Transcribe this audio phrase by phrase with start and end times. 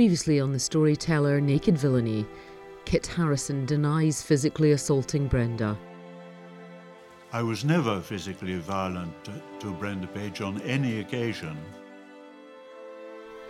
[0.00, 2.26] Previously on the storyteller Naked Villainy,
[2.86, 5.76] Kit Harrisson denies physically assaulting Brenda.
[7.34, 9.12] I was never physically violent
[9.60, 11.54] to, Brenda Page on any occasion.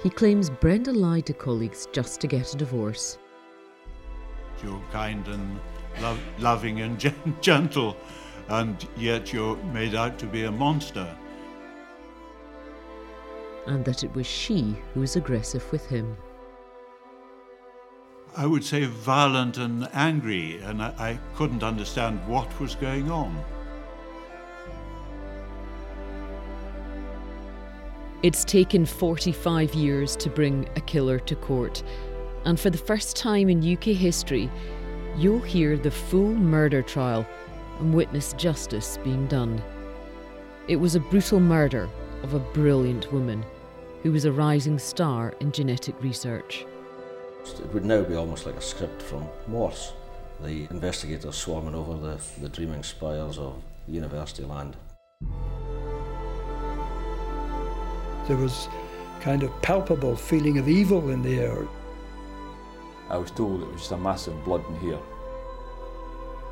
[0.02, 3.16] He claims Brenda lied to colleagues just to get a divorce.
[4.60, 5.60] You're kind and
[6.00, 7.96] lo- loving and gen- gentle,
[8.48, 11.16] and yet you're made out to be a monster.
[13.68, 16.16] And that it was she who was aggressive with him.
[18.36, 23.36] I would say violent and angry, and I, I couldn't understand what was going on.
[28.22, 31.82] It's taken 45 years to bring a killer to court,
[32.44, 34.50] and for the first time in UK history,
[35.16, 37.26] you'll hear the full murder trial
[37.80, 39.60] and witness justice being done.
[40.68, 41.88] It was a brutal murder
[42.22, 43.44] of a brilliant woman
[44.02, 46.66] who was a rising star in genetic research.
[47.44, 49.92] It would now be almost like a script from Morse.
[50.42, 54.76] The investigators swarming over the, the dreaming spires of university land.
[58.26, 58.68] There was
[59.20, 61.66] kind of palpable feeling of evil in the air.
[63.10, 64.98] I was told it was just a massive blood in here.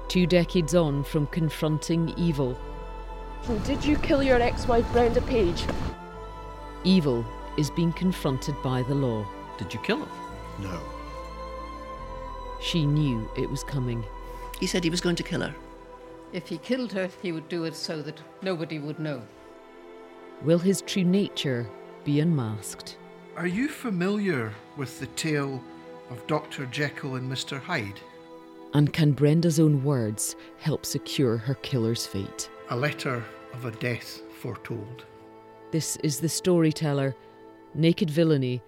[0.09, 2.59] Two decades on from confronting evil,
[3.65, 5.65] Did you kill your ex-wife Brenda Page?
[6.85, 7.25] evil
[7.57, 9.27] is being confronted by the law.
[9.59, 10.28] Did you kill her?
[10.61, 10.81] No.
[12.61, 14.05] She knew it was coming.
[14.59, 15.55] He said he was going to kill her.
[16.33, 19.23] If he killed her, he would do it so that nobody would know.
[20.43, 21.69] Will his true nature
[22.05, 22.97] be unmasked?
[23.37, 25.63] Are you familiar with the tale
[26.11, 26.67] of Dr.
[26.67, 27.61] Jekyll and Mr.
[27.61, 28.01] Hyde?
[28.75, 32.51] And can Brenda's own words help secure her killer's fate?
[32.71, 35.05] A letter of a death foretold.
[35.71, 37.15] This is The Storyteller,
[37.75, 38.63] Naked Villainy,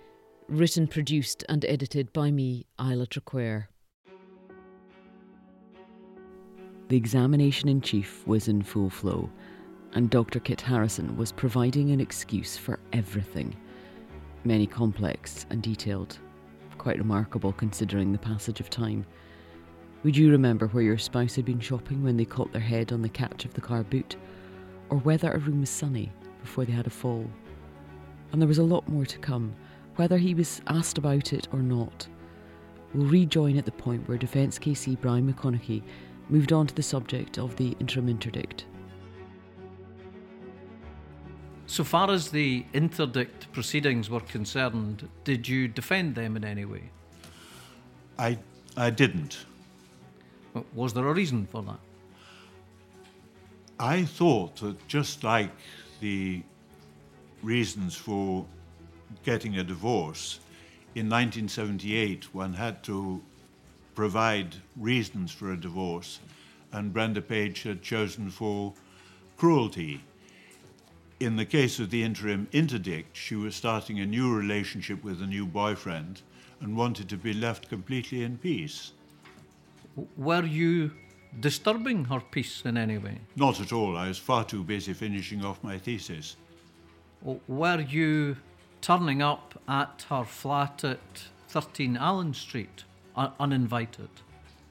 [0.51, 3.67] written, produced, and edited by me, Isla Traquair.
[6.89, 9.31] The examination in chief was in full flow,
[9.93, 10.41] and Dr.
[10.41, 13.55] Kit Harrisson was providing an excuse for everything.
[14.43, 16.19] Many complex and detailed,
[16.79, 19.07] quite remarkable considering the passage of time.
[20.03, 23.03] Would you remember where your spouse had been shopping when they caught their head on
[23.03, 24.17] the catch of the car boot?
[24.89, 26.11] Or whether a room was sunny
[26.43, 27.31] before they had a fall?
[28.33, 29.55] And there was a lot more to come,
[30.01, 32.09] whether he was asked about it or not.
[32.95, 35.83] We'll rejoin at the point where Defence KC Brian McConnachie
[36.31, 38.65] moved on to the subject of the interim interdict.
[41.67, 46.85] So far as the interdict proceedings were concerned, did you defend them in any way?
[48.19, 48.39] I,
[48.79, 49.45] I didn't.
[50.73, 51.81] Was there a reason for that?
[53.79, 55.53] I thought that just like
[56.01, 56.43] the
[57.43, 58.47] reasons for
[59.25, 60.41] getting a divorce,
[60.95, 63.23] in 1978 one had to
[63.95, 66.21] provide reasons for a divorce,
[66.73, 68.73] and Brenda Page had chosen for
[69.37, 70.03] cruelty.
[71.21, 75.27] In the case of the interim interdict, she was starting a new relationship with a
[75.27, 76.23] new boyfriend
[76.61, 78.93] and wanted to be left completely in peace.
[80.17, 80.93] Were you
[81.41, 83.19] disturbing her peace in any way?
[83.37, 83.97] Not at all.
[83.97, 86.37] I was far too busy finishing off my thesis.
[87.49, 88.37] Were you
[88.81, 92.85] turning up at her flat at 13 Allan Street
[93.17, 94.09] un- uninvited?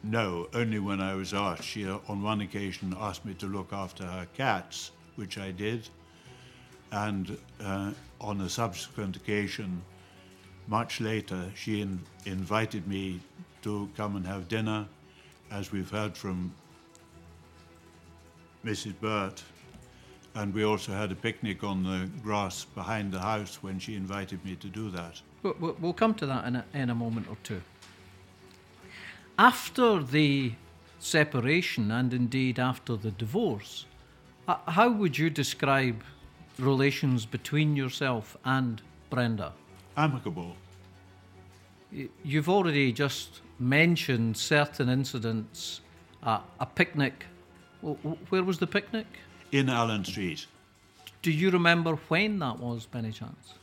[0.03, 1.63] No, only when I was asked.
[1.63, 5.89] She, uh, on one occasion, asked me to look after her cats, which I did.
[6.91, 9.81] And uh, on a subsequent occasion,
[10.67, 13.19] much later, she in- invited me
[13.63, 14.87] to come and have dinner,
[15.51, 16.53] as we've heard from
[18.65, 18.93] Mrs.
[18.99, 19.43] Burt.
[20.39, 24.43] And we also had a picnic on the grass behind the house when she invited
[24.45, 25.21] me to do that.
[25.43, 27.61] We'll we'll come to that in a, in a moment or two.
[29.37, 30.53] After the
[30.99, 33.85] separation and indeed after the divorce,
[34.47, 36.03] how would you describe
[36.57, 39.51] relations between yourself and Brenda?
[39.97, 40.55] Amicable.
[42.23, 45.81] You've already just mentioned certain incidents,
[46.23, 47.25] uh, a picnic.
[48.29, 49.07] Where was the picnic?
[49.51, 50.45] In Allan Street.
[51.21, 53.53] Do you remember when that was, by any chance?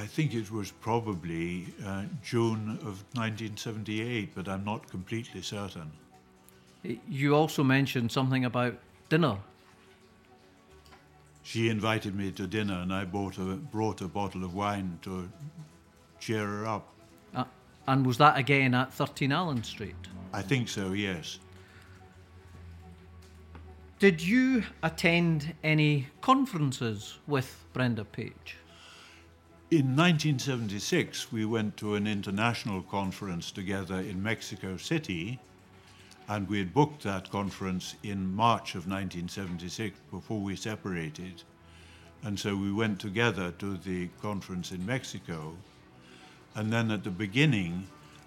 [0.00, 5.90] I think it was probably uh, June of 1978, but I'm not completely certain.
[6.82, 8.78] You also mentioned something about
[9.08, 9.36] dinner.
[11.42, 15.28] She invited me to dinner, and I bought a, brought a bottle of wine to
[16.18, 16.88] cheer her up.
[17.34, 17.44] Uh,
[17.86, 19.96] and was that again at 13 Allan Street?
[20.32, 21.38] I think so, yes.
[24.00, 28.56] Did you attend any conferences with Brenda Page?
[29.70, 35.38] In 1976, we went to an international conference together in Mexico City,
[36.28, 41.42] and we had booked that conference in March of 1976 before we separated.
[42.22, 45.54] And so we went together to the conference in Mexico.
[46.54, 47.86] And then at the beginning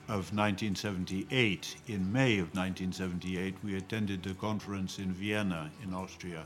[0.09, 6.45] of 1978, in May of 1978, we attended a conference in Vienna, in Austria.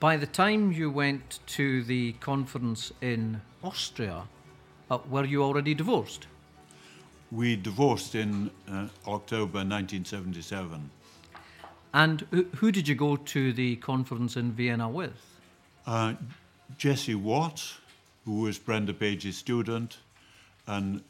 [0.00, 4.24] By the time you went to the conference in Austria,
[4.90, 6.26] uh, were you already divorced?
[7.30, 10.90] We divorced in uh, October 1977.
[11.94, 15.12] And who, who, did you go to the conference in Vienna with?
[15.86, 16.14] Uh,
[16.76, 17.64] Jesse Watt,
[18.24, 19.98] who was Brenda Page's student,
[20.66, 21.02] and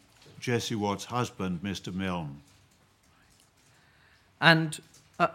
[0.44, 1.90] Jesse Watt's husband, Mr.
[1.90, 2.42] Milne.
[4.42, 4.78] And
[5.18, 5.28] uh,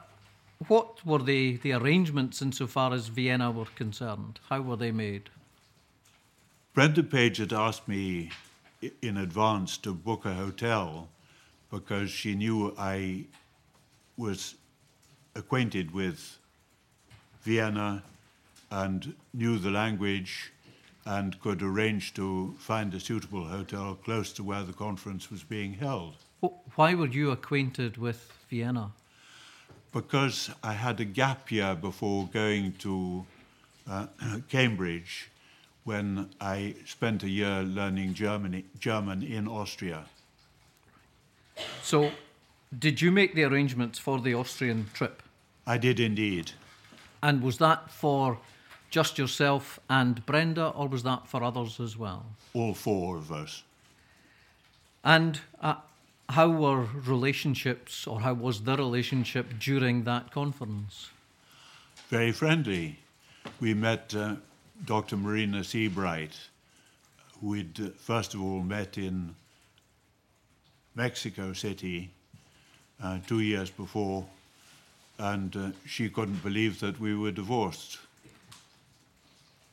[0.68, 4.40] what were the, the arrangements insofar as Vienna were concerned?
[4.50, 5.32] How were they made?
[6.76, 8.30] Brenda Page had asked me
[9.02, 11.10] in advance to book a hotel
[11.72, 13.26] because she knew I
[14.16, 14.54] was
[15.34, 16.38] acquainted with
[17.42, 18.04] Vienna
[18.70, 20.54] and knew the language
[21.18, 25.74] and could arrange to find a suitable hotel close to where the conference was being
[25.74, 26.16] held.
[26.76, 28.92] Why were you acquainted with Vienna?
[29.92, 33.26] because I had a gap year before going to
[33.90, 34.08] uh,
[34.50, 35.30] Cambridge
[35.84, 40.06] when I spent a year learning Germany, German in Austria.
[41.82, 42.12] So,
[42.78, 45.24] did you make the arrangements for the Austrian trip?
[45.66, 46.52] I did indeed.
[47.24, 48.38] And was that for
[48.90, 52.26] just yourself and Brenda, or was that for others as well?
[52.54, 53.64] All four of us.
[55.04, 55.76] And uh,
[56.30, 61.10] how were relationships, or how was the relationship during that conference?
[62.10, 63.00] Very friendly.
[63.60, 64.36] We met uh,
[64.86, 65.18] Dr.
[65.18, 66.38] Marina Seabright,
[67.40, 69.36] who we'd uh, first of all met in
[70.96, 72.10] Mexico City
[73.02, 74.26] uh, two years before,
[75.18, 78.00] and uh, she couldn't believe that we were divorced.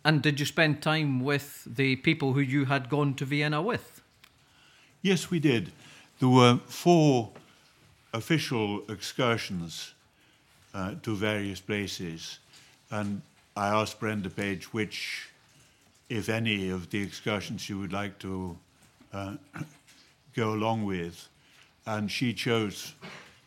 [0.07, 4.03] And did you spend time with the people who you had gone to Vienna with?
[5.03, 5.73] Yes, we did.
[6.21, 7.33] There were four
[8.13, 9.95] official excursions
[10.73, 12.39] uh, to various places,
[12.89, 13.21] and
[13.57, 15.29] I asked Brenda Page which,
[16.09, 18.57] if any, of the excursions she would like to
[19.13, 19.35] uh,
[20.37, 21.29] go along with,
[21.85, 22.95] and she chose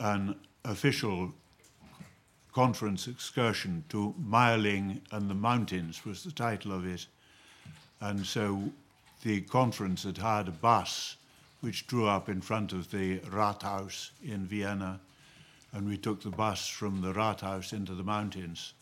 [0.02, 0.36] an
[0.66, 1.32] official
[2.60, 7.06] conference excursion to Mayerling and the Mountains was the title of it.
[8.02, 8.62] And so
[9.24, 11.16] the conference had hired a bus
[11.62, 15.00] which drew up in front of the Rathaus in Vienna,
[15.72, 18.74] and we took the bus from the Rathaus into the mountains.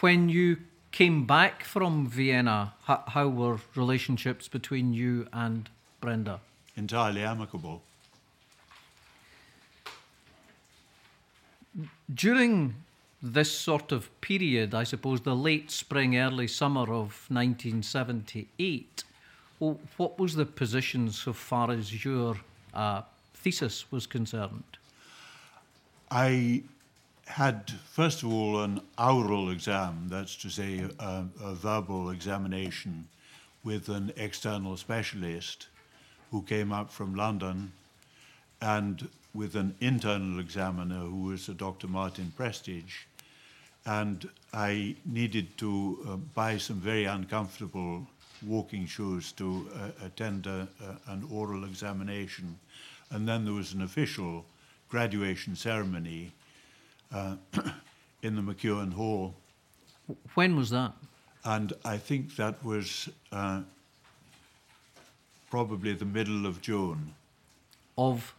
[0.00, 0.56] When you
[0.90, 5.68] came back from Vienna, how, how were relationships between you and
[6.00, 6.40] Brenda?
[6.76, 7.82] Entirely amicable.
[12.12, 12.74] During
[13.22, 19.04] this sort of period, I suppose the late spring, early summer of 1978,
[19.60, 22.36] well, what was the position so far as your
[22.74, 23.02] uh,
[23.34, 24.64] thesis was concerned?
[26.10, 26.62] I
[27.26, 33.08] had, first of all, an oral exam, that's to say, a, a verbal examination
[33.64, 35.66] with an external specialist
[36.30, 37.72] who came up from London,
[38.60, 39.08] and
[39.38, 41.86] with an internal examiner who was a Dr.
[41.86, 43.04] Martin Prestige.
[43.86, 48.04] And I needed to uh, buy some very uncomfortable
[48.44, 52.58] walking shoes to uh, attend a, a, an oral examination.
[53.10, 54.44] And then there was an official
[54.88, 56.32] graduation ceremony
[57.14, 57.36] uh,
[58.22, 59.34] in the McEwan Hall.
[60.34, 60.92] When was that?
[61.44, 63.60] And I think that was uh,
[65.48, 67.14] probably the middle of June.
[67.96, 68.34] Of?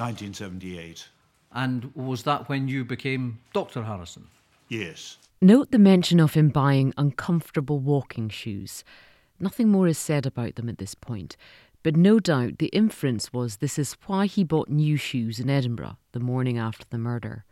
[0.00, 1.08] 1978.
[1.52, 3.82] And was that when you became Dr.
[3.82, 4.24] Harrisson?
[4.68, 5.18] Yes.
[5.40, 8.84] Note the mention of him buying uncomfortable walking shoes.
[9.38, 11.36] Nothing more is said about them at this point,
[11.82, 15.96] but no doubt the inference was this is why he bought new shoes in Edinburgh
[16.12, 17.44] the morning after the murder.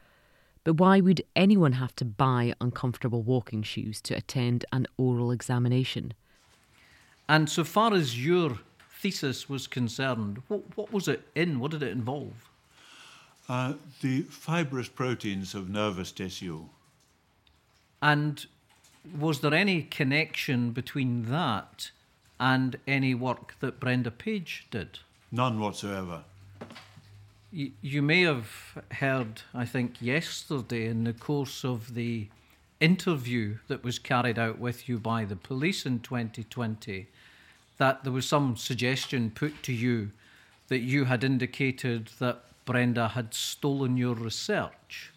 [0.64, 6.12] But why would anyone have to buy uncomfortable walking shoes to attend an oral examination?
[7.28, 8.58] And so far as your
[8.98, 11.60] thesis was concerned, what, what was it in?
[11.60, 12.50] What did it involve?
[13.48, 16.64] Uh, the fibrous proteins of nervous tissue.
[18.02, 18.44] And
[19.18, 21.90] was there any connection between that
[22.38, 24.98] and any work that Brenda Page did?
[25.30, 26.24] None whatsoever.
[27.50, 28.50] You, you may have
[28.92, 32.28] heard, I think, yesterday in the course of the
[32.80, 37.08] interview that was carried out with you by the police in 2020
[37.78, 40.10] that there was some suggestion put to you
[40.68, 45.10] that you had indicated that Brenda had stolen your research.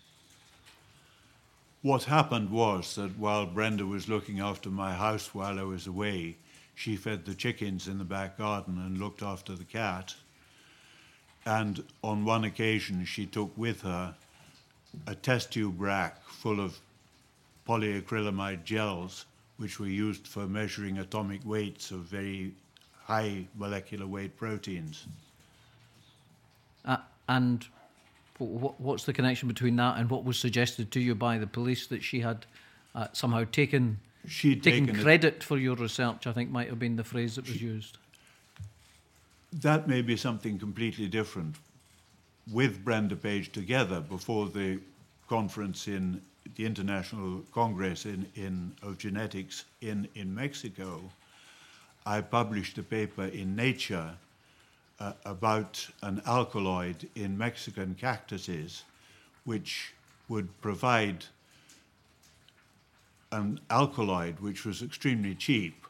[1.81, 6.37] What happened was that while Brenda was looking after my house while I was away,
[6.75, 10.15] she fed the chickens in the back garden and looked after the cat.
[11.45, 14.15] And on one occasion, she took with her
[15.07, 16.79] a test tube rack full of
[17.67, 19.25] polyacrylamide gels,
[19.61, 22.51] which were used for measuring atomic weights of very
[23.03, 25.05] high molecular weight proteins.
[26.83, 26.97] Uh,
[27.29, 27.67] and
[28.39, 32.03] what's the connection between that and what was suggested to you by the police that
[32.03, 32.47] she had
[32.95, 35.43] uh, somehow taken She'd taken, taken credit it.
[35.43, 36.25] for your research?
[36.25, 37.99] I think might have been the phrase that was she, used.
[39.53, 41.55] That may be something completely different.
[42.51, 44.79] With Brenda Page together before the
[45.27, 46.21] conference in
[46.55, 51.01] the International Congress in, in, of Genetics in, in Mexico,
[52.05, 54.11] I published a paper in Nature
[54.99, 58.83] uh, about an alkaloid in Mexican cactuses,
[59.45, 59.93] which
[60.29, 61.25] would provide
[63.31, 65.85] an alkaloid which was extremely cheap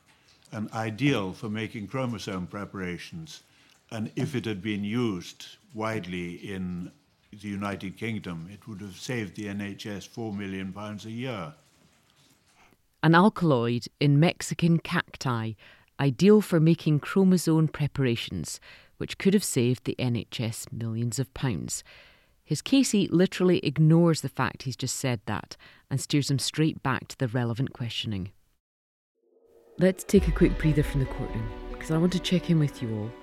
[0.51, 3.41] and ideal for making chromosome preparations.
[3.89, 6.91] And if it had been used widely in
[7.31, 11.53] the United Kingdom, it would have saved the NHS £4 million a year.
[13.03, 15.53] An alkaloid in Mexican cacti,
[15.99, 18.59] ideal for making chromosome preparations,
[18.97, 21.83] which could have saved the NHS millions of pounds.
[22.43, 25.55] His KC literally ignores the fact he's just said that
[25.89, 28.31] and steers him straight back to the relevant questioning.
[29.79, 32.81] Let's take a quick breather from the courtroom, because I want to check in with
[32.81, 33.20] you all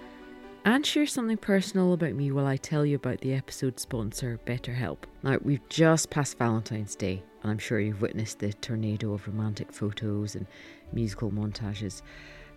[0.64, 4.98] and share something personal about me while I tell you about the episode sponsor, BetterHelp.
[5.22, 9.72] Now, we've just passed Valentine's Day, and I'm sure you've witnessed the tornado of romantic
[9.72, 10.46] photos and
[10.92, 12.02] musical montages.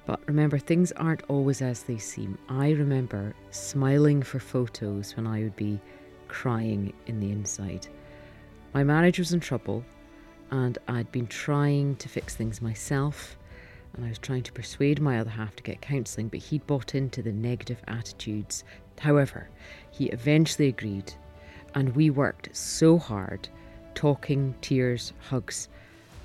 [0.05, 2.37] But remember, things aren't always as they seem.
[2.49, 5.79] I remember smiling for photos when I would be
[6.27, 7.87] crying in the inside.
[8.73, 9.83] My marriage was in trouble,
[10.49, 13.37] and I'd been trying to fix things myself,
[13.93, 16.95] and I was trying to persuade my other half to get counselling, but he bought
[16.95, 18.63] into the negative attitudes.
[18.99, 19.49] However,
[19.89, 21.13] he eventually agreed,
[21.75, 23.49] and we worked so hard
[23.95, 25.67] talking, tears, hugs,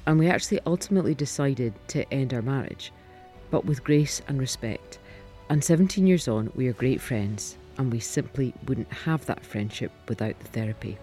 [0.06, 2.92] and we actually ultimately decided to end our marriage
[3.50, 4.98] but with grace and respect.
[5.48, 9.92] And 17 years on, we are great friends, and we simply wouldn't have that friendship
[10.08, 10.98] without the therapy.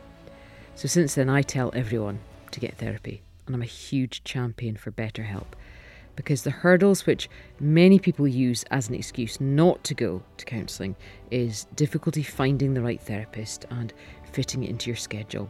[0.75, 2.19] So since then, I tell everyone
[2.51, 5.53] to get therapy, and I'm a huge champion for BetterHelp
[6.15, 7.29] because the hurdles which
[7.59, 10.95] many people use as an excuse not to go to counselling
[11.31, 13.93] is difficulty finding the right therapist and
[14.31, 15.49] fitting it into your schedule.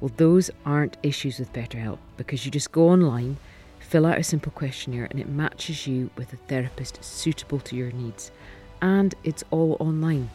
[0.00, 3.36] Well, those aren't issues with BetterHelp because you just go online
[3.84, 7.92] Fill out a simple questionnaire and it matches you with a therapist suitable to your
[7.92, 8.32] needs.
[8.82, 10.30] And it's all online.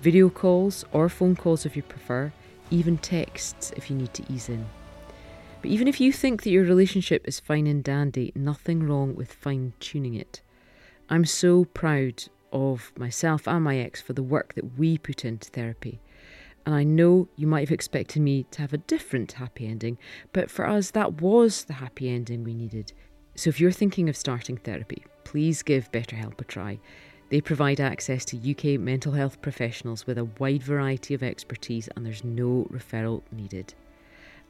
[0.00, 2.32] Video calls or phone calls if you prefer,
[2.70, 4.66] even texts if you need to ease in.
[5.60, 9.32] But even if you think that your relationship is fine and dandy, nothing wrong with
[9.32, 10.40] fine tuning it.
[11.10, 15.50] I'm so proud of myself and my ex for the work that we put into
[15.50, 16.00] therapy.
[16.64, 19.98] And I know you might have expected me to have a different happy ending,
[20.32, 22.92] but for us, that was the happy ending we needed.
[23.34, 26.78] So if you're thinking of starting therapy, please give BetterHelp a try.
[27.30, 32.06] They provide access to UK mental health professionals with a wide variety of expertise, and
[32.06, 33.74] there's no referral needed.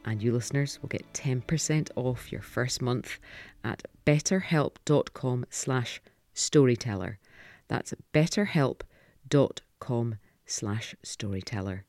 [0.09, 3.19] And you listeners will get 10% off your first month
[3.62, 6.00] at betterhelp.com slash
[6.33, 7.19] storyteller.
[7.69, 10.15] That's betterhelp.com
[10.47, 11.85] slash storyteller.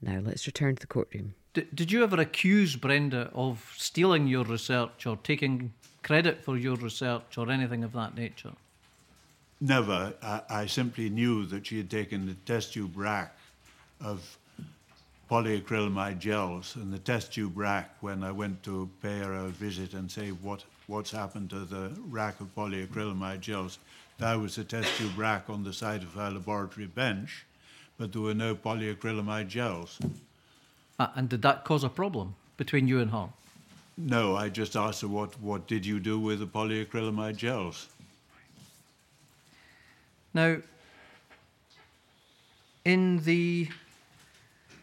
[0.00, 1.34] Now let's return to the courtroom.
[1.52, 5.72] D- did you ever accuse Brenda of stealing your research or taking
[6.04, 8.52] credit for your research or anything of that nature?
[9.60, 10.14] Never.
[10.22, 13.36] I, I simply knew that she had taken the test tube rack
[14.00, 14.38] of
[15.30, 19.94] polyacrylamide gels and the test tube rack when I went to pay her a visit
[19.94, 23.78] and say what what's happened to the rack of polyacrylamide gels.
[24.18, 27.44] That was the test tube rack on the side of her laboratory bench
[27.98, 29.98] but there were no polyacrylamide gels.
[30.98, 33.28] Uh, and did that cause a problem between you and her?
[33.96, 37.88] No, I just asked her what, what did you do with the polyacrylamide gels?
[40.32, 40.56] Now,
[42.84, 43.68] in the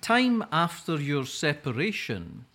[0.01, 2.45] time after your separation,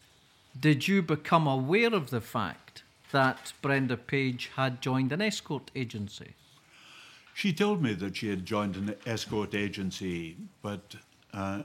[0.59, 6.35] did you become aware of the fact that Brenda Page had joined an escort agency?
[7.35, 10.97] She told me that she had joined an escort agency, but
[11.33, 11.63] uh,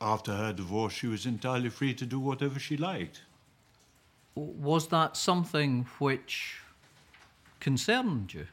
[0.00, 3.22] after her divorce, she was entirely free to do whatever she liked.
[4.34, 6.60] Was that something which
[7.60, 8.46] concerned you?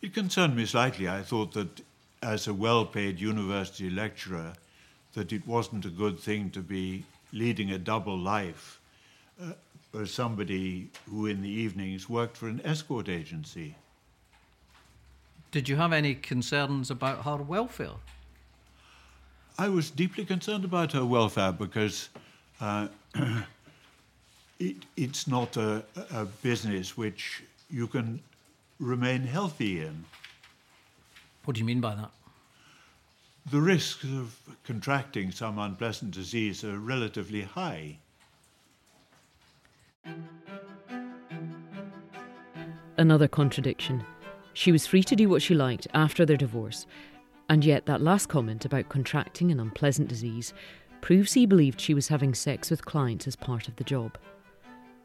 [0.00, 1.08] It concerned me slightly.
[1.08, 1.82] I thought that
[2.22, 4.54] as a well-paid university lecturer,
[5.14, 8.80] that it wasn't a good thing to be leading a double life
[9.42, 9.52] uh,
[9.98, 13.74] as somebody who in the evenings worked for an escort agency.
[15.50, 17.96] Did you have any concerns about her welfare?
[19.56, 22.08] I was deeply concerned about her welfare because
[22.60, 22.88] uh,
[24.58, 28.20] it, it's not a, a business which you can
[28.80, 30.04] remain healthy in.
[31.44, 32.10] What do you mean by that?
[33.50, 37.98] The risks of contracting some unpleasant disease are relatively high.
[42.96, 44.02] Another contradiction.
[44.54, 46.86] She was free to do what she liked after their divorce,
[47.50, 50.54] and yet that last comment about contracting an unpleasant disease
[51.02, 54.16] proves he believed she was having sex with clients as part of the job.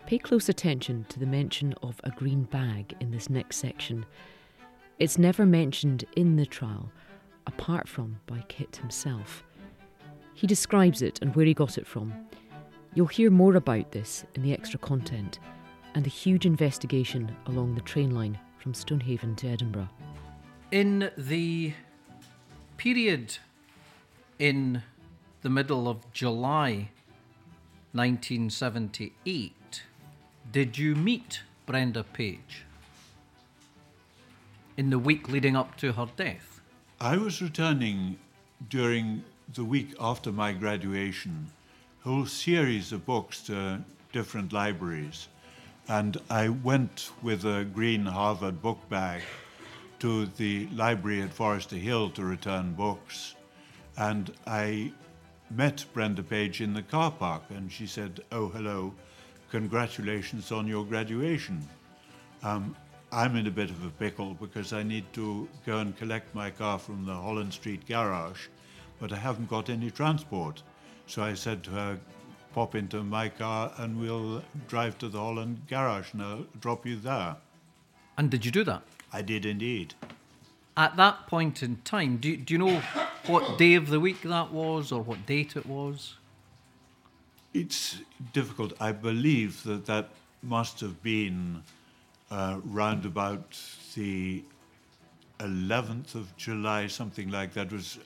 [0.06, 4.06] Pay close attention to the mention of a green bag in this next section.
[4.98, 6.90] It's never mentioned in the trial,
[7.50, 9.44] apart from by Kit himself.
[10.36, 12.14] He describes it and where he got it from.
[12.94, 15.40] You'll hear more about this in the extra content
[15.96, 19.90] and the huge investigation along the train line from Stonehaven to Edinburgh.
[20.72, 21.74] In the
[22.78, 23.38] period
[24.38, 24.84] in
[25.42, 26.90] the middle of July
[27.94, 29.84] 1978,
[30.52, 32.66] did you meet Brenda Page
[34.78, 36.49] in the week leading up to her death?
[37.02, 38.18] I was returning
[38.68, 41.50] during the week after my graduation,
[42.04, 45.30] a whole series of books to different libraries.
[45.88, 49.22] And I went with a green Harvard book bag
[50.00, 53.36] to the library at Foresterhill to return books.
[53.96, 54.92] And I
[55.50, 58.94] met Brenda Page in the car park, and she said, Oh, hello,
[59.52, 61.66] congratulations on your graduation.
[62.44, 62.76] Um,
[63.12, 66.52] I'm in a bit of a pickle because I need to go and collect my
[66.52, 68.48] car from the Holland Street garage,
[69.00, 70.62] but I haven't got any transport.
[71.08, 72.00] So I said to her,
[72.54, 76.98] pop into my car and we'll drive to the Holland garage and I'll drop you
[76.98, 77.38] there.
[78.18, 78.84] And did you do that?
[79.12, 79.96] I did indeed.
[80.78, 82.82] At that point in time, do do you know
[83.26, 86.16] what day of the week that was or what date it was?
[87.54, 87.98] It's
[88.34, 88.74] difficult.
[88.80, 90.10] I believe that that
[90.44, 91.64] must have been
[92.32, 93.60] uh, round about
[93.96, 94.44] the
[95.40, 97.68] 11th of July, something like that.
[97.68, 98.00] It was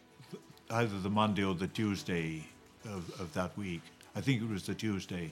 [0.69, 2.43] either the Monday or the Tuesday
[2.85, 3.81] of, of that week.
[4.15, 5.31] I think it was the Tuesday.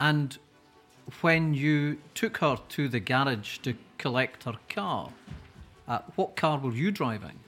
[0.00, 0.36] And
[1.20, 5.10] when you took her to the garage to collect her car,
[5.88, 7.38] uh, what car were you driving?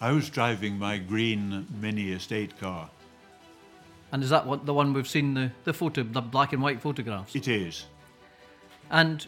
[0.00, 2.90] I was driving my green mini estate car.
[4.12, 6.80] And is that what the one we've seen the, the photo, the black and white
[6.80, 7.34] photographs?
[7.34, 7.86] It is.
[8.90, 9.26] And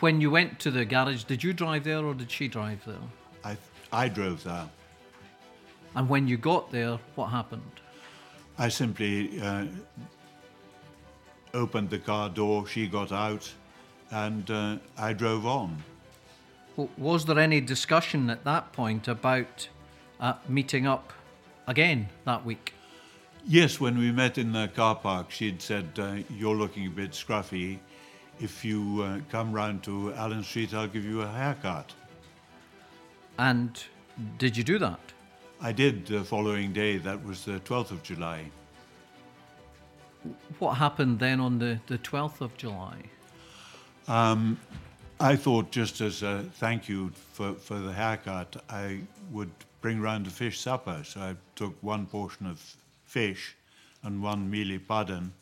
[0.00, 2.96] when you went to the garage, did you drive there or did she drive there?
[3.44, 3.56] I,
[3.92, 4.68] I drove there.
[5.94, 7.62] And when you got there, what happened?
[8.58, 9.66] I simply uh,
[11.54, 13.52] opened the car door, she got out,
[14.10, 15.82] and uh, I drove on.
[16.98, 19.68] Was there any discussion at that point about
[20.20, 21.12] uh, meeting up
[21.66, 22.74] again that week?
[23.46, 27.12] Yes, when we met in the car park, she'd said, uh, You're looking a bit
[27.12, 27.78] scruffy.
[28.40, 31.92] If you uh, come round to Allan Street, I'll give you a haircut.
[33.38, 33.82] And
[34.38, 35.00] did you do that?
[35.60, 36.98] I did the following day.
[36.98, 38.50] That was the 12th of July.
[40.58, 42.96] What happened then on the, the 12th of July?
[44.08, 44.58] Um,
[45.18, 49.00] I thought, just as a thank you for, for the haircut, I
[49.32, 51.02] would bring round a fish supper.
[51.04, 53.56] So I took one portion of fish
[54.02, 55.32] and one mealy pudding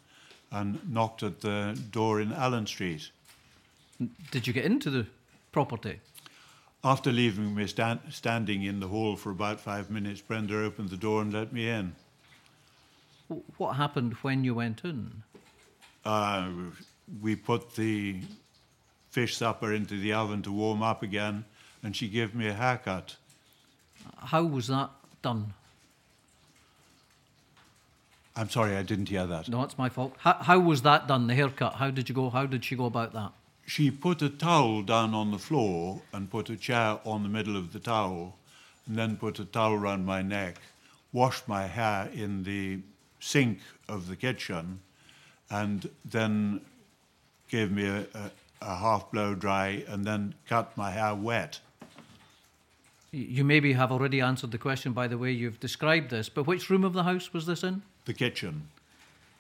[0.55, 3.11] and knocked at the door in Allan Street.
[4.31, 5.07] Did you get into the
[5.51, 6.01] property?
[6.85, 10.97] After leaving me stand, standing in the hall for about five minutes, Brenda opened the
[10.97, 11.97] door and let me in.
[13.57, 15.23] What happened when you went in?
[16.05, 16.51] Uh,
[17.21, 18.21] we put the
[19.11, 21.45] fish supper into the oven to warm up again,
[21.83, 23.17] and she gave me a haircut.
[24.19, 24.91] How was that
[25.23, 25.55] done?
[28.37, 29.49] I'm sorry, I didn't hear that.
[29.49, 30.15] No, it's my fault.
[30.19, 31.75] How, how was that done, the haircut?
[31.75, 32.31] How did you go?
[32.31, 33.33] How did she go about that?
[33.67, 37.57] She put a towel down on the floor and put a chair on the middle
[37.57, 38.37] of the towel,
[38.87, 40.57] and then put a towel around my neck,
[41.13, 42.81] washed my hair in the
[43.21, 44.81] sink of the kitchen,
[45.49, 46.61] and then
[47.49, 51.61] gave me a, a, a half blow dry and then cut my hair wet.
[53.13, 56.69] You maybe have already answered the question by the way you've described this, but which
[56.69, 57.83] room of the house was this in?
[58.05, 58.69] The kitchen.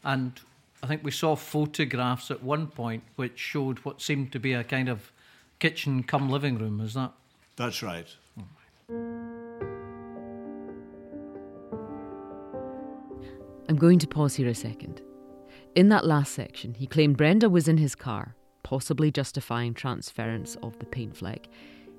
[0.03, 0.41] And
[0.83, 4.65] I think we saw photographs at one point which showed what seemed to be a
[4.65, 5.13] kind of
[5.59, 6.81] kitchen come living room.
[6.81, 7.13] Is that?
[7.57, 8.09] That's right.
[13.67, 15.01] I'm going to pause here a second.
[15.75, 20.79] In that last section, he claimed Brenda was in his car, possibly justifying transference of
[20.79, 21.49] the paint fleck.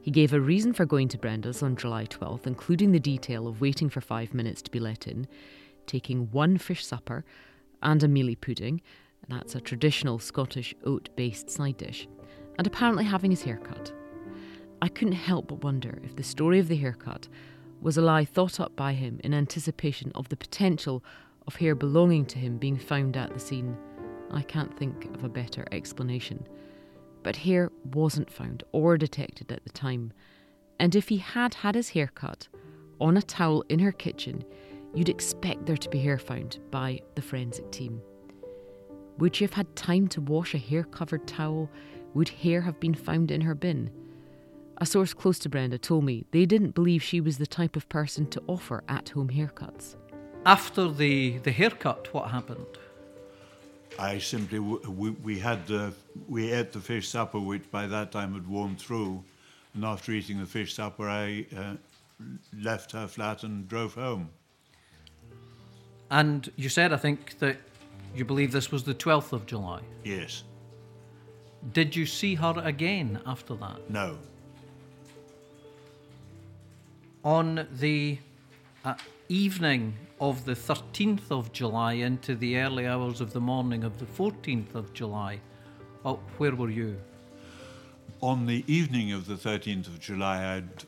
[0.01, 3.61] He gave a reason for going to Brenda's on July 12th, including the detail of
[3.61, 5.27] waiting for five minutes to be let in,
[5.87, 7.25] taking one fish supper
[7.81, 8.81] and a mealie pudding,
[9.27, 12.07] that's a traditional Scottish oat based side dish,
[12.57, 13.91] and apparently having his hair cut.
[14.81, 17.27] I couldn't help but wonder if the story of the haircut
[17.81, 21.03] was a lie thought up by him in anticipation of the potential
[21.47, 23.77] of hair belonging to him being found at the scene.
[24.31, 26.47] I can't think of a better explanation.
[27.23, 30.13] But hair wasn't found or detected at the time,
[30.79, 32.47] and if he had had his hair cut
[32.99, 34.43] on a towel in her kitchen,
[34.95, 38.01] you'd expect there to be hair found by the forensic team.
[39.17, 41.69] Would she have had time to wash a hair covered towel?
[42.13, 43.91] Would hair have been found in her bin?
[44.77, 47.87] A source close to Brenda told me they didn't believe she was the type of
[47.87, 49.95] person to offer at home haircuts.
[50.45, 52.65] After the, the haircut, what happened?
[53.97, 55.93] I simply we, we had the
[56.27, 59.23] we ate the fish supper, which by that time had warmed through,
[59.73, 61.75] and after eating the fish supper, I uh,
[62.61, 64.29] left her flat and drove home.
[66.11, 67.57] And you said, I think, that
[68.15, 69.81] you believe this was the 12th of July.
[70.03, 70.43] Yes.
[71.73, 73.89] Did you see her again after that?
[73.89, 74.17] No.
[77.23, 78.19] On the
[78.83, 78.93] uh,
[79.29, 84.05] evening of the 13th of July into the early hours of the morning of the
[84.05, 85.39] 14th of July,
[86.05, 86.97] oh, where were you?
[88.21, 90.85] On the evening of the 13th of July, I'd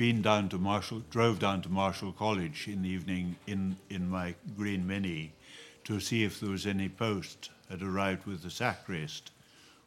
[0.00, 4.34] been down to Marischal, drove down to Marischal College in the evening in, in my
[4.56, 5.30] green Mini
[5.84, 9.30] to see if there was any post had arrived with the sacrist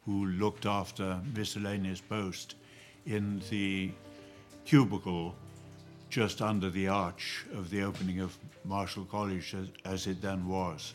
[0.04, 2.54] who looked after miscellaneous post
[3.06, 3.90] in the
[4.64, 5.34] cubicle
[6.10, 10.94] just under the arch of the opening of Marischal College as, as it then was.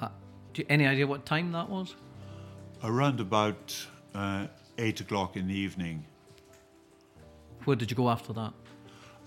[0.00, 0.08] Uh,
[0.54, 1.94] do you, any idea what time that was?
[2.82, 3.76] Around about
[4.14, 4.46] uh,
[4.78, 6.06] eight o'clock in the evening.
[7.64, 8.52] Where did you go after that?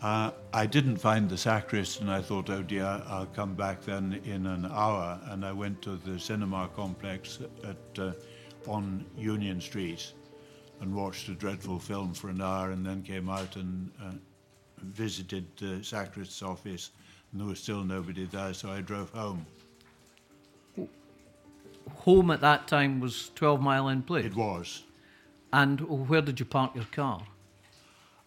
[0.01, 4.21] Uh, I didn't find the sacrist, and I thought, oh dear, I'll come back then
[4.25, 5.19] in an hour.
[5.25, 8.11] And I went to the cinema complex at uh,
[8.67, 10.13] on Union Street
[10.81, 14.11] and watched a dreadful film for an hour, and then came out and uh,
[14.83, 16.91] visited the sacrist's office,
[17.31, 19.45] and there was still nobody there, so I drove home.
[21.95, 24.25] Home at that time was 12 Mile End Place?
[24.25, 24.83] It was.
[25.51, 27.23] And where did you park your car?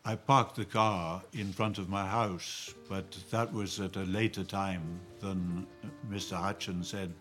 [0.05, 4.45] I parked the car in front of my house, but that was at a later
[4.45, 5.67] time than
[6.11, 6.37] Mr.
[6.37, 7.13] Hutchins said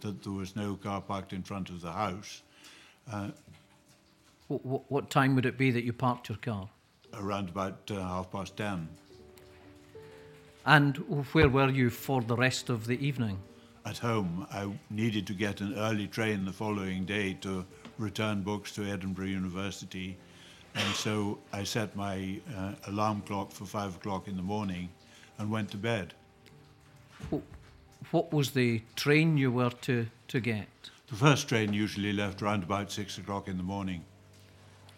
[0.00, 2.42] that there was no car parked in front of the house.
[3.10, 3.28] Uh,
[4.48, 6.68] what, what, time would it be that you parked your car?
[7.14, 8.88] Around about uh, half past ten.
[10.64, 10.96] And
[11.32, 13.38] where were you for the rest of the evening?
[13.84, 14.46] At home.
[14.52, 17.66] I needed to get an early train the following day to
[17.98, 20.16] return books to Edinburgh University.
[20.74, 24.88] And so I set my uh, alarm clock for five o'clock in the morning
[25.38, 26.14] and went to bed.
[28.10, 30.68] What was the train you were to, to get?
[31.08, 34.04] The first train usually left around about six o'clock in the morning.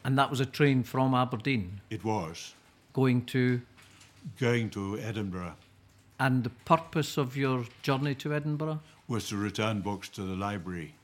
[0.04, 1.80] And that was a train from Aberdeen?
[1.90, 2.54] It was.
[2.92, 3.60] Going to?
[4.38, 5.54] Going to Edinburgh.
[6.20, 8.80] And the purpose of your journey to Edinburgh?
[9.08, 10.94] Was to return books to the library.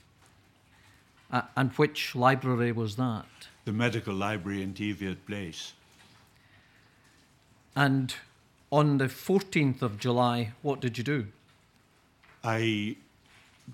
[1.33, 3.26] Uh, and which library was that?
[3.64, 5.75] The medical library in Teviot Place.
[7.77, 8.14] And
[8.70, 11.27] on the 14th of July, what did you do?
[12.42, 12.96] I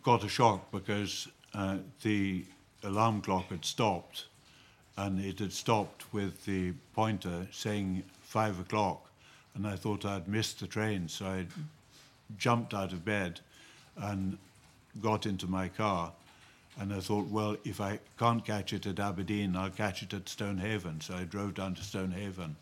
[0.03, 2.44] got a shock because uh, the
[2.83, 4.27] alarm clock had stopped
[4.96, 9.11] and it had stopped with the pointer saying five o'clock.
[9.55, 11.46] And I thought I'd missed the train, so I
[12.38, 13.40] jumped out of bed
[13.96, 14.37] and
[15.01, 16.12] got into my car.
[16.78, 20.28] And I thought, well, if I can't catch it at Aberdeen, I'll catch it at
[20.28, 21.00] Stonehaven.
[21.00, 22.56] So I drove down to Stonehaven.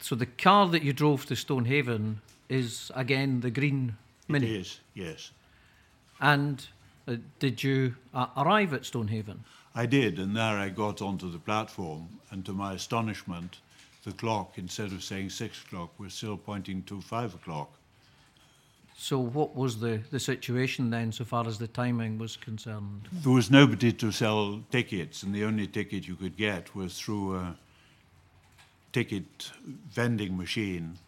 [0.00, 3.96] So the car that you drove to Stonehaven is again the green
[4.30, 4.46] Mini?
[4.46, 5.30] It is, yes.
[6.20, 6.64] And
[7.08, 9.44] uh, did you uh, arrive at Stonehaven?
[9.74, 13.58] I did, and there I got onto the platform, and to my astonishment,
[14.04, 17.72] the clock, instead of saying six o'clock, was still pointing to five o'clock.
[19.02, 23.08] So, what was the, the situation then, so far as the timing was concerned?
[23.10, 27.36] There was nobody to sell tickets, and the only ticket you could get was through
[27.36, 27.56] a
[28.92, 29.52] ticket
[29.90, 30.98] vending machine,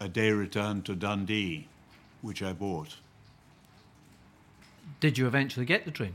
[0.00, 1.68] a day return to Dundee,
[2.22, 2.96] which I bought.
[4.98, 6.14] Did you eventually get the train?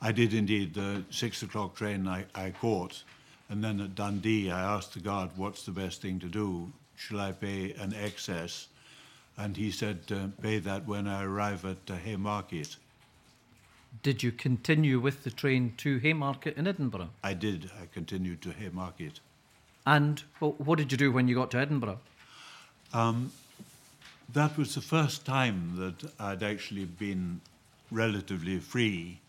[0.00, 0.72] I did indeed.
[0.72, 3.02] The six o'clock train I, I caught,
[3.50, 6.72] and then at Dundee I asked the guard, "What's the best thing to do?
[6.94, 8.68] Shall I pay an excess?"
[9.38, 12.76] And he said, uh, "Pay that when I arrive at uh, Haymarket."
[14.02, 17.10] Did you continue with the train to Haymarket in Edinburgh?
[17.22, 17.70] I did.
[17.80, 19.20] I continued to Haymarket.
[19.86, 22.00] And well, what did you do when you got to Edinburgh?
[22.92, 23.32] Um,
[24.32, 27.40] that was the first time that I'd actually been
[27.90, 29.20] relatively free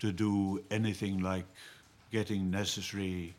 [0.00, 1.46] to do anything like
[2.10, 3.34] getting necessary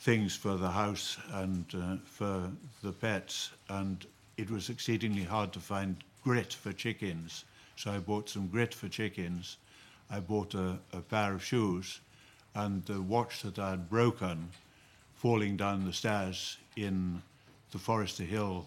[0.00, 2.50] things for the house and uh, for
[2.82, 3.50] the pets.
[3.68, 4.06] And
[4.38, 7.44] it was exceedingly hard to find grit for chickens.
[7.76, 9.58] So I bought some grit for chickens.
[10.08, 12.00] I bought a, a pair of shoes
[12.54, 14.50] and the watch that I had broken
[15.16, 17.20] falling down the stairs in
[17.72, 18.66] the Foresterhill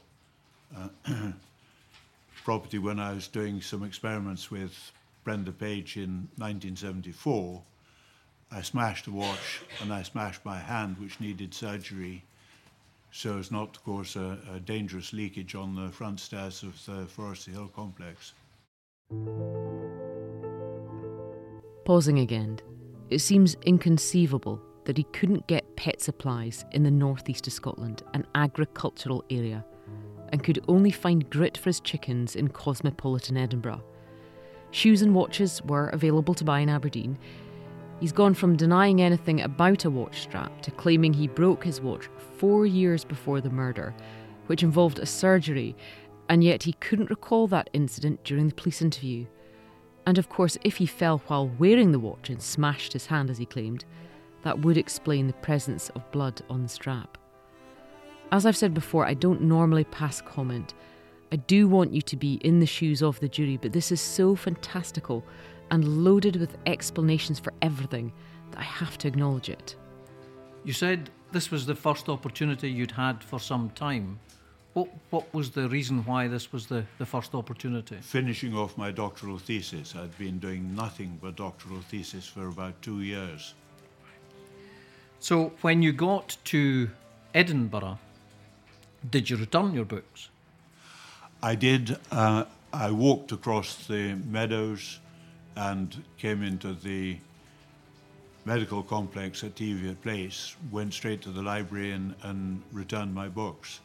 [0.77, 0.89] uh,
[2.43, 4.91] property when I was doing some experiments with
[5.23, 7.62] Brenda Page in 1974.
[8.51, 12.23] I smashed the watch and I smashed my hand, which needed surgery
[13.12, 17.06] so as not to cause a, a dangerous leakage on the front stairs of the
[17.06, 18.34] Foresterhill complex.
[21.86, 22.60] Pausing again,
[23.10, 28.26] it seems inconceivable that he couldn't get pet supplies in the northeast of Scotland, an
[28.36, 29.65] agricultural area,
[30.30, 33.84] and could only find grit for his chickens in cosmopolitan Edinburgh.
[34.71, 37.17] Shoes and watches were available to buy in Aberdeen.
[38.01, 42.09] He's gone from denying anything about a watch strap to claiming he broke his watch
[42.37, 43.93] four years before the murder,
[44.47, 45.75] which involved a surgery,
[46.27, 49.27] and yet he couldn't recall that incident during the police interview.
[50.07, 53.37] And of course, if he fell while wearing the watch and smashed his hand as
[53.37, 53.85] he claimed,
[54.41, 57.19] that would explain the presence of blood on the strap.
[58.31, 60.73] As I've said before, I don't normally pass comment.
[61.31, 64.01] I do want you to be in the shoes of the jury, but this is
[64.01, 65.23] so fantastical
[65.71, 68.12] and loaded with explanations for everything
[68.51, 69.75] that I have to acknowledge it.
[70.63, 74.19] You said this was the first opportunity you'd had for some time.
[74.73, 77.97] What, what was the reason why this was the, the first opportunity?
[78.01, 79.95] Finishing off my doctoral thesis.
[79.95, 83.53] I'd been doing nothing but doctoral thesis for about two years.
[85.19, 86.89] So, when you got to
[87.34, 87.99] Edinburgh,
[89.10, 90.29] did you return your books?
[91.43, 91.97] I did.
[92.12, 94.99] Uh, I walked across the meadows
[95.55, 97.17] and came into the
[98.45, 103.79] medical complex at Teviot Place, went straight to the library and, and returned my books.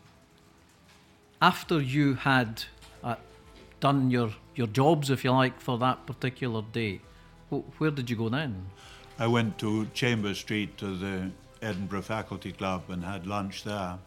[1.42, 2.64] After you had
[3.04, 3.16] uh,
[3.80, 7.00] done your, your jobs, if you like, for that particular day,
[7.50, 8.66] wh- where did you go then?
[9.18, 13.98] I went to Chambers Street to the Edinburgh Faculty Club and had lunch there.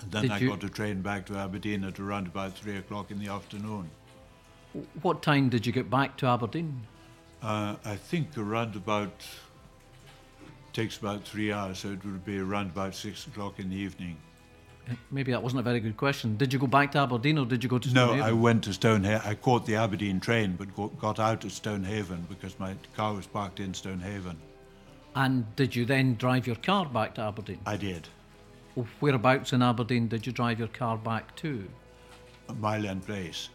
[0.00, 2.76] And then Did I you- got a train back to Aberdeen at around about three
[2.76, 3.90] o'clock in the afternoon.
[5.02, 6.82] What time did you get back to Aberdeen?
[7.42, 9.12] Uh, I think around about
[10.72, 14.16] takes about three hours, so it would be around about six o'clock in the evening.
[14.88, 16.36] Eh, Maybe that wasn't a very good question.
[16.36, 18.72] Did you go back to Aberdeen or did you go to No, I went to
[18.72, 19.28] Stonehaven.
[19.28, 23.26] I caught the Aberdeen train, but got, got out at Stonehaven because my car was
[23.26, 24.36] parked in Stonehaven.
[25.16, 27.58] And did you then drive your car back to Aberdeen?
[27.66, 28.08] I did.
[29.00, 31.68] Whereabouts in Aberdeen did you drive your car back to?
[32.58, 33.48] Mile End Place.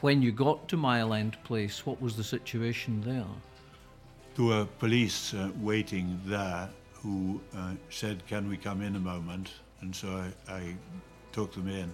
[0.00, 3.26] When you got to Mile End Place, what was the situation there?
[4.36, 9.50] There were police uh, waiting there who uh, said, Can we come in a moment?
[9.80, 10.08] And so
[10.48, 10.76] I, I
[11.32, 11.92] took them in.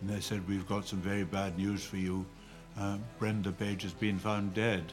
[0.00, 2.24] And they said, We've got some very bad news for you.
[2.78, 4.92] Uh, Brenda Page has been found dead.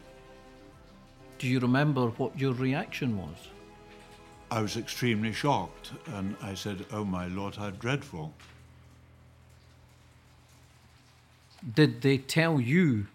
[1.40, 3.36] Do you remember what your reaction was?
[4.50, 5.92] I was extremely shocked.
[6.08, 8.34] And I said, Oh my Lord, how dreadful.
[11.74, 13.08] Did they tell you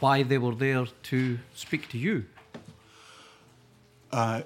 [0.00, 2.26] why they were there to speak to you?
[4.12, 4.42] Uh,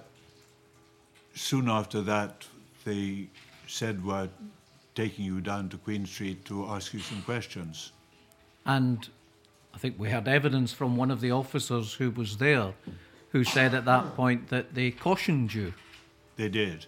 [1.35, 2.47] soon after that,
[2.85, 3.29] they
[3.67, 4.29] said, We're
[4.95, 7.93] taking you down to Queen Street to ask you some questions.
[8.67, 9.09] And
[9.75, 12.75] I think we had evidence from one of the officers who was there
[13.31, 15.75] who said at that point that they cautioned you.
[16.37, 16.87] They did.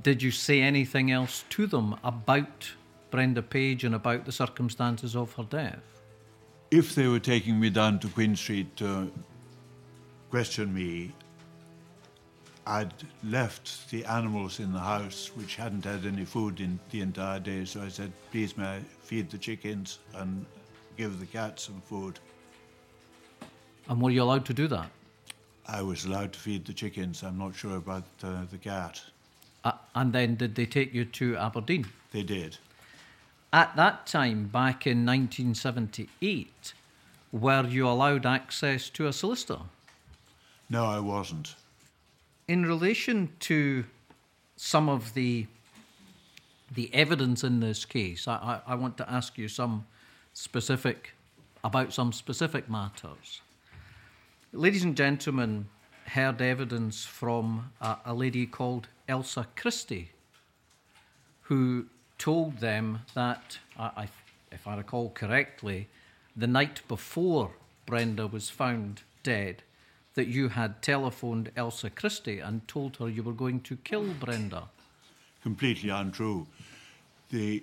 [0.00, 2.72] Did you say anything else to them about
[3.10, 5.80] Brenda Page and about the circumstances of her death?
[6.70, 9.10] If they were taking me down to Queen Street to
[10.30, 11.12] question me,
[12.66, 12.92] I'd
[13.24, 17.64] left the animals in the house, which hadn't had any food in the entire day.
[17.64, 20.44] So I said, please may I feed the chickens and
[20.98, 22.18] give the cats some food.
[23.88, 24.90] And were you allowed to do that?
[25.66, 27.22] I was allowed to feed the chickens.
[27.22, 29.00] I'm not sure about uh, the cat.
[29.64, 31.86] Uh, and then did they take you to Aberdeen?
[32.10, 32.58] They did.
[33.52, 36.74] At that time, back in 1978,
[37.32, 39.60] were you allowed access to a solicitor?
[40.68, 41.54] No, I wasn't.
[42.46, 43.84] In relation to
[44.56, 45.46] some of the
[46.74, 49.86] the evidence in this case, I, I, I want to ask you some
[50.34, 51.14] specific
[51.64, 53.40] about some specific matters.
[54.52, 55.66] Ladies and gentlemen,
[56.08, 60.10] heard evidence from a, a lady called Elsa Christie,
[61.42, 61.86] who
[62.18, 64.08] told them that, I,
[64.52, 65.88] if I recall correctly,
[66.36, 67.52] the night before
[67.86, 69.62] Brenda was found dead,
[70.14, 74.64] that you had telephoned Elsa Christie and told her you were going to kill Brenda.
[75.42, 76.46] Completely untrue.
[77.30, 77.62] The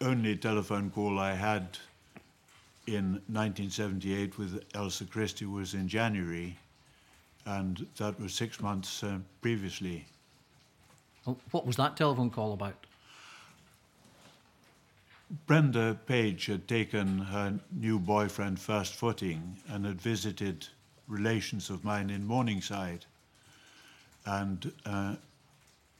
[0.00, 1.78] only telephone call I had
[2.86, 6.56] in 1978 with Elsa Christie was in January,
[7.46, 10.04] and that was six months uh, previously.
[11.50, 12.86] What was that telephone call about?
[15.46, 20.66] Brenda Page had taken her new boyfriend first footing and had visited
[21.08, 23.06] relations of mine in Morningside.
[24.26, 25.16] And uh,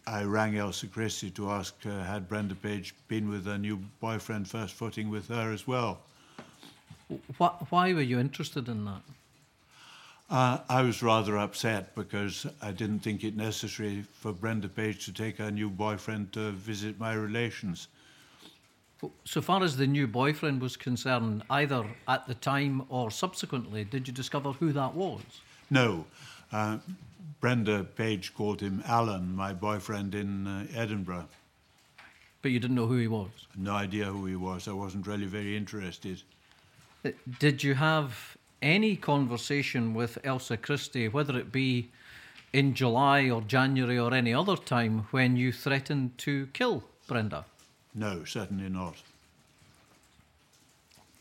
[0.06, 4.48] I rang Elsa Christie to ask uh, had Brenda Page been with her new boyfriend
[4.48, 6.00] first footing with her as well.
[7.38, 9.02] What, why were you interested in that?
[10.30, 15.12] Uh, I was rather upset because I didn't think it necessary for Brenda Page to
[15.12, 17.88] take her new boyfriend to visit my relations.
[19.24, 24.06] So far as the new boyfriend was concerned, either at the time or subsequently, did
[24.08, 25.22] you discover who that was?
[25.70, 26.06] No.
[26.52, 26.78] Uh,
[27.40, 31.28] Brenda Page called him Alan, my boyfriend in uh, Edinburgh.
[32.40, 33.30] But you didn't know who he was?
[33.56, 34.68] No idea who he was.
[34.68, 36.22] I wasn't really very interested.
[37.04, 41.90] Uh, did you have any conversation with Elsa Christie, whether it be
[42.52, 47.44] in July or January or any other time, when you threatened to kill Brenda?
[47.94, 48.96] No, certainly not.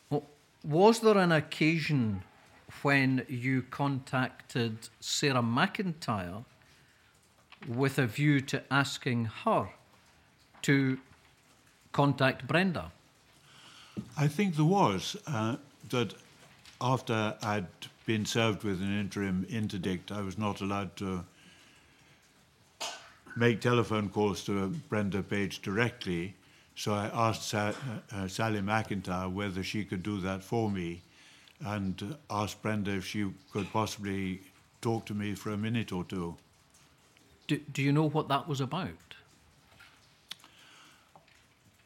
[0.09, 0.23] Well,
[0.63, 2.23] was there an occasion
[2.81, 6.43] when you contacted Sarah McIntyre
[7.67, 9.69] with a view to asking her
[10.63, 10.97] to
[11.91, 12.91] contact Brenda?
[14.17, 15.15] I think there was.
[15.27, 15.57] Uh,
[15.89, 16.13] that
[16.81, 17.67] after I'd
[18.05, 21.23] been served with an interim interdict, I was not allowed to
[23.35, 26.35] make telephone calls to Brenda Page directly.
[26.75, 27.73] So I asked Sa-
[28.11, 31.01] uh, Sally McIntyre whether she could do that for me
[31.63, 34.41] and asked Brenda if she could possibly
[34.81, 36.35] talk to me for a minute or two.
[37.47, 38.89] Do, do you know what that was about?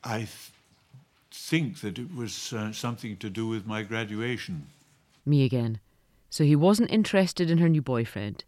[0.04, 0.52] I th-
[1.32, 4.68] think that it was uh, something to do with my graduation.
[5.26, 5.80] Me again.
[6.30, 8.44] So he wasn't interested in her new boyfriend.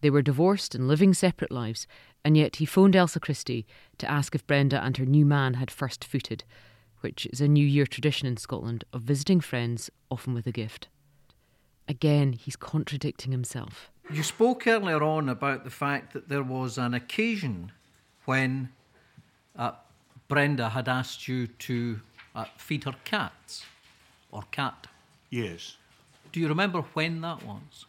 [0.00, 1.86] They were divorced and living separate lives,
[2.24, 3.66] and yet he phoned Elsa Christie
[3.98, 6.44] to ask if Brenda and her new man had first footed,
[7.00, 10.88] which is a New Year tradition in Scotland of visiting friends, often with a gift.
[11.86, 13.90] Again, he's contradicting himself.
[14.10, 17.72] You spoke earlier on about the fact that there was an occasion
[18.24, 18.70] when
[19.56, 19.72] uh,
[20.28, 22.00] Brenda had asked you to
[22.34, 23.64] uh, feed her cats
[24.30, 24.86] or cat.
[25.30, 25.76] Yes.
[26.32, 27.86] Do you remember when that was?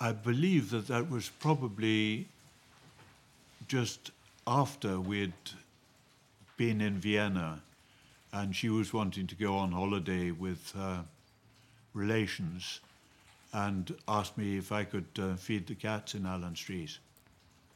[0.00, 2.28] I believe that that was probably
[3.68, 4.10] just
[4.46, 5.32] after we'd
[6.56, 7.60] been in Vienna
[8.32, 11.04] and she was wanting to go on holiday with her
[11.94, 12.80] relations
[13.52, 16.98] and asked me if I could uh, feed the cats in Allan Street.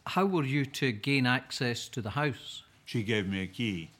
[0.07, 2.62] How were you to gain access to the house?
[2.85, 3.90] She gave me a key.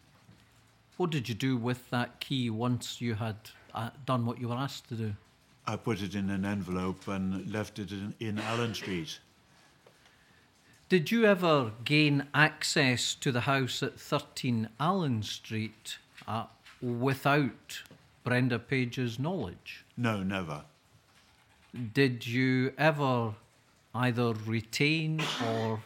[0.97, 3.37] What did you do with that key once you had
[3.75, 5.13] uh, done what you were asked to do?
[5.67, 9.19] I put it in an envelope and left it in, in Allan Street.
[10.93, 15.97] Did you ever gain access to the house at 13 Allan Street
[16.29, 16.45] uh,
[16.83, 17.81] without
[18.25, 19.87] Brenda Page's knowledge?
[19.97, 20.65] No, never.
[21.95, 23.33] Did you ever
[23.95, 25.81] either retain or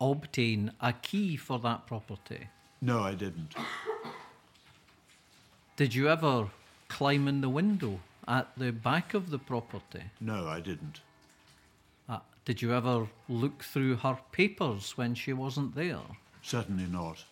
[0.00, 2.48] obtain a key for that property?
[2.80, 3.54] No, I didn't.
[5.76, 6.48] Did you ever
[6.88, 10.04] climb in the window at the back of the property?
[10.22, 11.02] No, I didn't.
[12.48, 16.00] Did you ever look through her papers when she wasn't there?
[16.40, 17.22] Certainly not.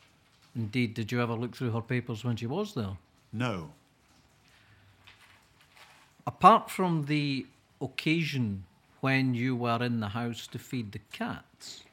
[0.55, 2.99] Indeed, did you ever look through her papers when she was there?
[3.33, 3.71] No.
[6.27, 7.47] Apart from the
[7.81, 8.65] occasion
[9.01, 11.85] when you were in the house to feed the cats,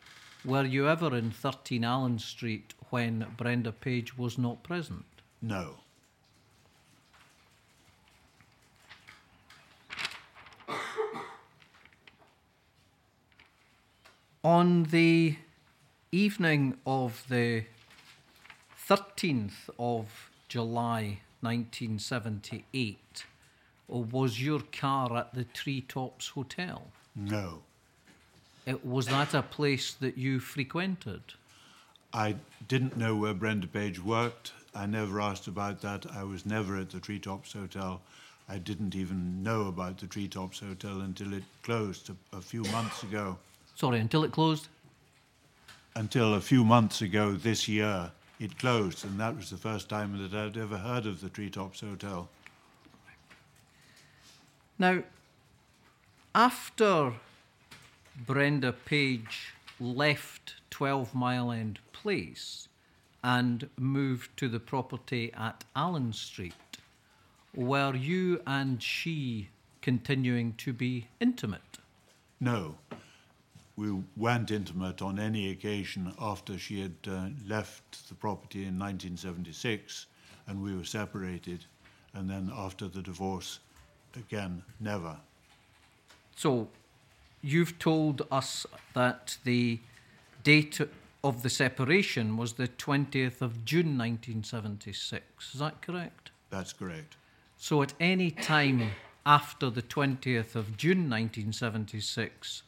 [0.43, 5.05] were you ever in 13 Allan Street when Brenda Page was not present?
[5.41, 5.75] No.
[14.45, 15.37] On the
[16.11, 17.63] evening of the
[18.89, 23.23] 13th of July 1978,
[23.87, 26.87] or was your car at the Treetops Hotel?
[27.15, 27.61] No.
[28.65, 31.21] It, was that a place that you frequented?
[32.11, 32.35] I
[32.67, 34.51] didn't know where Brenda Page worked.
[34.75, 36.05] I never asked about that.
[36.11, 38.01] I was never at the Treetops Hotel.
[38.49, 43.03] I didn't even know about the Treetops Hotel until it closed a, a few months
[43.03, 43.37] ago.
[43.75, 44.67] Sorry, until it closed?
[45.95, 50.17] Until a few months ago this year, it closed, and that was the first time
[50.21, 52.29] that I'd ever heard of the Treetops Hotel.
[54.79, 55.03] Now,
[56.35, 57.13] after
[58.25, 62.67] Brenda Page left 12 Mile End Place
[63.23, 66.53] and moved to the property at Allan Street,
[67.55, 69.49] were you and she
[69.81, 71.77] continuing to be intimate?
[72.39, 72.75] No.
[73.75, 80.05] We weren't intimate on any occasion after she had uh, left the property in 1976
[80.47, 81.65] and we were separated.
[82.13, 83.59] And then after the divorce,
[84.15, 85.17] again, never.
[86.35, 86.67] So
[87.41, 89.79] you've told us that the
[90.43, 90.79] date
[91.23, 95.53] of the separation was the 20th of June 1976.
[95.53, 96.31] Is that correct?
[96.49, 97.15] That's correct.
[97.57, 98.91] So at any time
[99.25, 102.63] after the 20th of June 1976,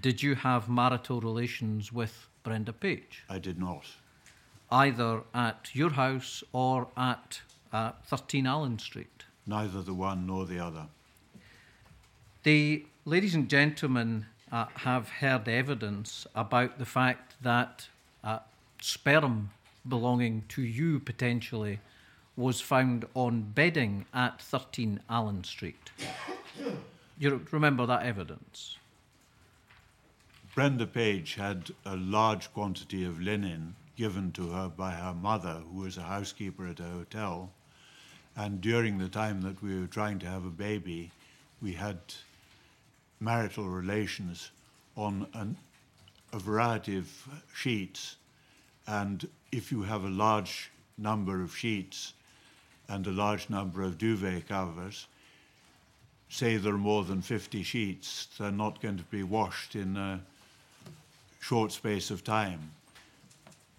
[0.00, 3.24] did you have marital relations with Brenda Page?
[3.28, 3.86] I did not.
[4.70, 7.40] Either at your house or at
[7.72, 9.24] uh, 13 Allan Street?
[9.46, 10.86] Neither the one nor the other.
[12.42, 17.88] The ladies and gentlemen uh, have heard evidence about the fact that
[18.22, 18.40] uh,
[18.80, 19.50] sperm
[19.88, 21.80] belonging to you potentially
[22.36, 25.90] was found on bedding at 13 Allan Street.
[27.18, 28.76] You remember that evidence?
[30.56, 35.80] Brenda Page had a large quantity of linen given to her by her mother, who
[35.80, 37.52] was a housekeeper at a hotel.
[38.34, 41.10] And during the time that we were trying to have a baby,
[41.60, 41.98] we had
[43.20, 44.50] marital relations
[44.96, 45.58] on an,
[46.32, 47.12] a variety of
[47.54, 48.16] sheets.
[48.86, 52.14] And if you have a large number of sheets
[52.88, 55.06] and a large number of duvet covers,
[56.30, 60.22] say there are more than 50 sheets, they're not going to be washed in a
[61.46, 62.58] short space of time.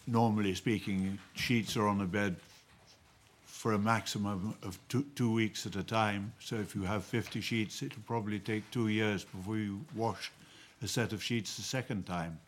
[0.08, 2.38] Normally speaking, sheets are on the bed
[3.44, 6.32] for a maximum of two, two weeks at a time.
[6.40, 10.32] So if you have 50 sheets, it'll probably take two years before you wash
[10.82, 12.40] a set of sheets the second time.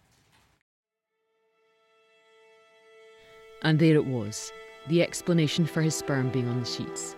[3.63, 4.53] And there it was,
[4.87, 7.17] the explanation for his sperm being on the sheets.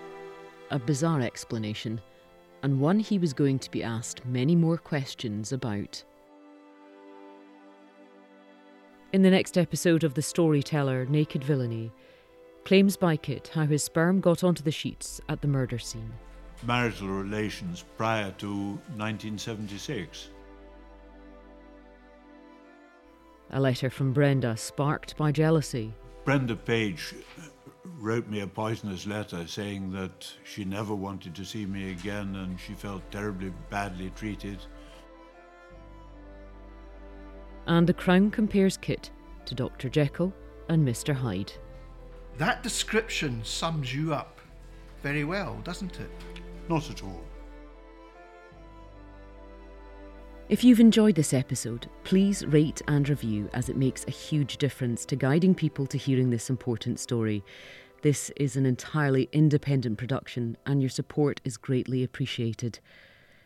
[0.71, 2.01] A bizarre explanation,
[2.63, 6.03] and one he was going to be asked many more questions about.
[9.13, 11.91] In the next episode of The Storyteller Naked Villainy,
[12.63, 16.13] claims by Kit how his sperm got onto the sheets at the murder scene.
[16.63, 18.47] Marital relations prior to
[18.95, 20.29] 1976.
[23.49, 25.93] A letter from Brenda sparked by jealousy.
[26.23, 27.41] Brenda Page uh,
[27.99, 32.57] wrote me a poisonous letter saying that she never wanted to see me again and
[32.57, 34.59] she felt terribly badly treated.
[37.67, 39.11] And the Crown compares Kit
[39.45, 39.89] to Dr.
[39.89, 40.33] Jekyll
[40.69, 41.13] and Mr.
[41.13, 41.53] Hyde.
[42.37, 44.39] That description sums you up
[45.03, 46.09] very well, doesn't it?
[46.69, 47.23] Not at all.
[50.49, 55.05] If you've enjoyed this episode, please rate and review as it makes a huge difference
[55.05, 57.43] to guiding people to hearing this important story.
[58.01, 62.79] This is an entirely independent production and your support is greatly appreciated.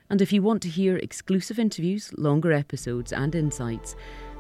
[0.10, 3.96] And if you want to hear exclusive interviews, longer episodes, and insights,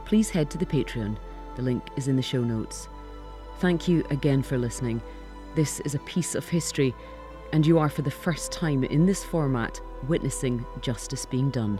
[0.05, 1.17] please head to the Patreon.
[1.55, 2.87] The link is in the show notes.
[3.59, 5.01] Thank you again for listening.
[5.55, 6.93] This is a piece of history,
[7.53, 11.79] and you are for the first time in this format witnessing justice being done.